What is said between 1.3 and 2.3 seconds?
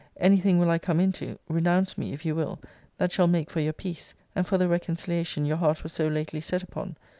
(renounce me, if